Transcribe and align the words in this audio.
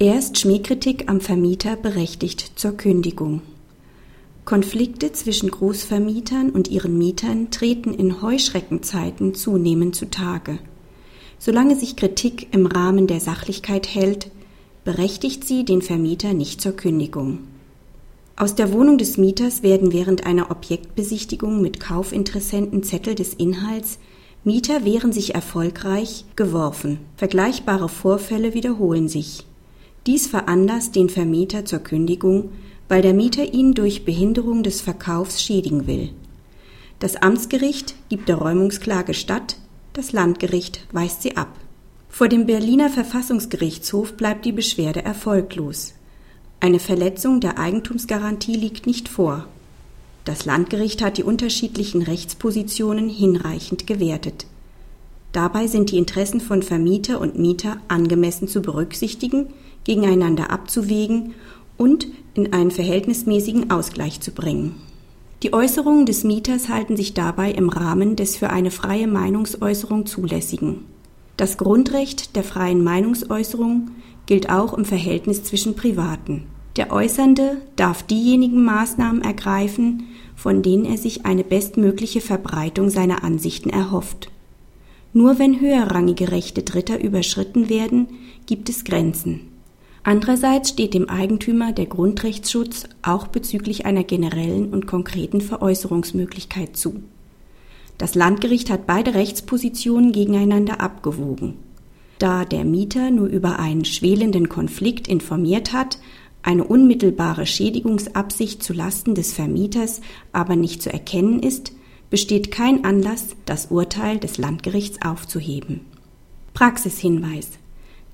Erst 0.00 0.38
Schmähkritik 0.38 1.10
am 1.10 1.20
Vermieter 1.20 1.74
berechtigt 1.74 2.52
zur 2.54 2.76
Kündigung. 2.76 3.42
Konflikte 4.44 5.10
zwischen 5.10 5.50
Großvermietern 5.50 6.50
und 6.50 6.68
ihren 6.68 6.96
Mietern 6.96 7.50
treten 7.50 7.92
in 7.92 8.22
Heuschreckenzeiten 8.22 9.34
zunehmend 9.34 9.96
zutage. 9.96 10.60
Solange 11.40 11.74
sich 11.74 11.96
Kritik 11.96 12.54
im 12.54 12.66
Rahmen 12.66 13.08
der 13.08 13.18
Sachlichkeit 13.18 13.92
hält, 13.92 14.30
berechtigt 14.84 15.44
sie 15.44 15.64
den 15.64 15.82
Vermieter 15.82 16.32
nicht 16.32 16.60
zur 16.60 16.76
Kündigung. 16.76 17.40
Aus 18.36 18.54
der 18.54 18.72
Wohnung 18.72 18.98
des 18.98 19.18
Mieters 19.18 19.64
werden 19.64 19.92
während 19.92 20.24
einer 20.24 20.52
Objektbesichtigung 20.52 21.60
mit 21.60 21.80
Kaufinteressenten 21.80 22.84
Zettel 22.84 23.16
des 23.16 23.34
Inhalts 23.34 23.98
Mieter 24.44 24.84
wehren 24.84 25.10
sich 25.12 25.34
erfolgreich 25.34 26.24
geworfen. 26.36 27.00
Vergleichbare 27.16 27.88
Vorfälle 27.88 28.54
wiederholen 28.54 29.08
sich. 29.08 29.47
Dies 30.08 30.26
veranlasst 30.26 30.96
den 30.96 31.10
Vermieter 31.10 31.66
zur 31.66 31.80
Kündigung, 31.80 32.48
weil 32.88 33.02
der 33.02 33.12
Mieter 33.12 33.52
ihn 33.52 33.74
durch 33.74 34.06
Behinderung 34.06 34.62
des 34.62 34.80
Verkaufs 34.80 35.42
schädigen 35.42 35.86
will. 35.86 36.08
Das 36.98 37.16
Amtsgericht 37.16 37.94
gibt 38.08 38.30
der 38.30 38.36
Räumungsklage 38.36 39.12
statt, 39.12 39.58
das 39.92 40.12
Landgericht 40.12 40.86
weist 40.92 41.20
sie 41.20 41.36
ab. 41.36 41.54
Vor 42.08 42.28
dem 42.28 42.46
Berliner 42.46 42.88
Verfassungsgerichtshof 42.88 44.14
bleibt 44.14 44.46
die 44.46 44.52
Beschwerde 44.52 45.04
erfolglos. 45.04 45.92
Eine 46.58 46.78
Verletzung 46.78 47.40
der 47.40 47.58
Eigentumsgarantie 47.58 48.56
liegt 48.56 48.86
nicht 48.86 49.10
vor. 49.10 49.46
Das 50.24 50.46
Landgericht 50.46 51.02
hat 51.02 51.18
die 51.18 51.22
unterschiedlichen 51.22 52.00
Rechtspositionen 52.00 53.10
hinreichend 53.10 53.86
gewertet. 53.86 54.46
Dabei 55.32 55.66
sind 55.66 55.90
die 55.90 55.98
Interessen 55.98 56.40
von 56.40 56.62
Vermieter 56.62 57.20
und 57.20 57.38
Mieter 57.38 57.78
angemessen 57.88 58.48
zu 58.48 58.62
berücksichtigen, 58.62 59.48
gegeneinander 59.84 60.50
abzuwägen 60.50 61.34
und 61.76 62.06
in 62.34 62.52
einen 62.52 62.70
verhältnismäßigen 62.70 63.70
Ausgleich 63.70 64.20
zu 64.20 64.32
bringen. 64.32 64.74
Die 65.42 65.52
Äußerungen 65.52 66.04
des 66.04 66.24
Mieters 66.24 66.68
halten 66.68 66.96
sich 66.96 67.14
dabei 67.14 67.52
im 67.52 67.68
Rahmen 67.68 68.16
des 68.16 68.36
für 68.36 68.50
eine 68.50 68.72
freie 68.72 69.06
Meinungsäußerung 69.06 70.06
zulässigen. 70.06 70.84
Das 71.36 71.56
Grundrecht 71.56 72.34
der 72.34 72.42
freien 72.42 72.82
Meinungsäußerung 72.82 73.92
gilt 74.26 74.50
auch 74.50 74.74
im 74.74 74.84
Verhältnis 74.84 75.44
zwischen 75.44 75.76
Privaten. 75.76 76.44
Der 76.76 76.92
Äußernde 76.92 77.58
darf 77.76 78.02
diejenigen 78.02 78.64
Maßnahmen 78.64 79.22
ergreifen, 79.22 80.08
von 80.34 80.62
denen 80.62 80.84
er 80.84 80.98
sich 80.98 81.24
eine 81.26 81.44
bestmögliche 81.44 82.20
Verbreitung 82.20 82.90
seiner 82.90 83.22
Ansichten 83.22 83.70
erhofft. 83.70 84.30
Nur 85.18 85.40
wenn 85.40 85.60
höherrangige 85.60 86.30
Rechte 86.30 86.62
Dritter 86.62 87.02
überschritten 87.02 87.68
werden, 87.68 88.06
gibt 88.46 88.68
es 88.68 88.84
Grenzen. 88.84 89.48
Andererseits 90.04 90.68
steht 90.68 90.94
dem 90.94 91.08
Eigentümer 91.08 91.72
der 91.72 91.86
Grundrechtsschutz 91.86 92.84
auch 93.02 93.26
bezüglich 93.26 93.84
einer 93.84 94.04
generellen 94.04 94.72
und 94.72 94.86
konkreten 94.86 95.40
Veräußerungsmöglichkeit 95.40 96.76
zu. 96.76 97.02
Das 97.98 98.14
Landgericht 98.14 98.70
hat 98.70 98.86
beide 98.86 99.14
Rechtspositionen 99.14 100.12
gegeneinander 100.12 100.80
abgewogen. 100.80 101.54
Da 102.20 102.44
der 102.44 102.64
Mieter 102.64 103.10
nur 103.10 103.26
über 103.26 103.58
einen 103.58 103.84
schwelenden 103.84 104.48
Konflikt 104.48 105.08
informiert 105.08 105.72
hat, 105.72 105.98
eine 106.44 106.62
unmittelbare 106.62 107.44
Schädigungsabsicht 107.44 108.62
zu 108.62 108.72
Lasten 108.72 109.16
des 109.16 109.32
Vermieters 109.32 110.00
aber 110.30 110.54
nicht 110.54 110.80
zu 110.80 110.92
erkennen 110.92 111.40
ist, 111.40 111.72
besteht 112.10 112.50
kein 112.50 112.84
Anlass, 112.84 113.36
das 113.44 113.66
Urteil 113.66 114.18
des 114.18 114.38
Landgerichts 114.38 115.02
aufzuheben. 115.02 115.80
Praxishinweis 116.54 117.50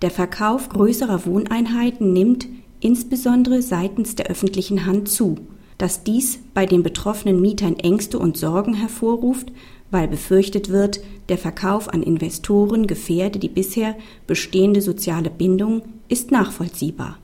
Der 0.03 0.11
Verkauf 0.11 0.69
größerer 0.69 1.25
Wohneinheiten 1.27 2.13
nimmt, 2.13 2.47
insbesondere 2.81 3.63
seitens 3.63 4.17
der 4.17 4.27
öffentlichen 4.27 4.85
Hand, 4.87 5.09
zu. 5.09 5.39
Dass 5.79 6.05
dies 6.05 6.39
bei 6.53 6.67
den 6.67 6.83
betroffenen 6.83 7.41
Mietern 7.41 7.77
Ängste 7.77 8.19
und 8.19 8.37
Sorgen 8.37 8.75
hervorruft, 8.75 9.51
weil 9.91 10.09
befürchtet 10.09 10.69
wird, 10.71 11.01
der 11.29 11.39
Verkauf 11.39 11.89
an 11.89 12.03
Investoren 12.03 12.87
gefährde 12.87 13.39
die 13.39 13.49
bisher 13.49 13.97
bestehende 14.27 14.83
soziale 14.83 15.31
Bindung, 15.31 15.83
ist 16.09 16.31
nachvollziehbar. 16.31 17.19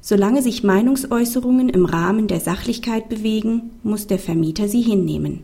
Solange 0.00 0.42
sich 0.42 0.64
Meinungsäußerungen 0.64 1.68
im 1.68 1.84
Rahmen 1.84 2.26
der 2.26 2.40
Sachlichkeit 2.40 3.08
bewegen, 3.08 3.70
muss 3.82 4.06
der 4.06 4.18
Vermieter 4.18 4.66
sie 4.66 4.80
hinnehmen. 4.80 5.40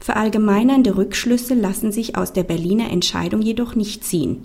Verallgemeinernde 0.00 0.96
Rückschlüsse 0.96 1.54
lassen 1.54 1.92
sich 1.92 2.16
aus 2.16 2.32
der 2.32 2.42
Berliner 2.42 2.90
Entscheidung 2.90 3.42
jedoch 3.42 3.74
nicht 3.74 4.02
ziehen. 4.02 4.38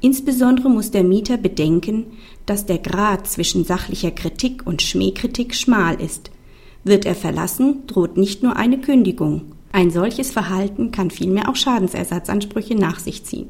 Insbesondere 0.00 0.68
muss 0.68 0.90
der 0.90 1.04
Mieter 1.04 1.36
bedenken, 1.36 2.06
dass 2.46 2.66
der 2.66 2.78
Grad 2.78 3.28
zwischen 3.28 3.64
sachlicher 3.64 4.10
Kritik 4.10 4.66
und 4.66 4.82
Schmähkritik 4.82 5.54
schmal 5.54 6.00
ist. 6.00 6.30
Wird 6.82 7.04
er 7.04 7.14
verlassen, 7.14 7.86
droht 7.86 8.16
nicht 8.16 8.42
nur 8.42 8.56
eine 8.56 8.80
Kündigung. 8.80 9.52
Ein 9.70 9.90
solches 9.90 10.32
Verhalten 10.32 10.90
kann 10.90 11.10
vielmehr 11.10 11.48
auch 11.48 11.56
Schadensersatzansprüche 11.56 12.74
nach 12.74 12.98
sich 12.98 13.24
ziehen. 13.24 13.48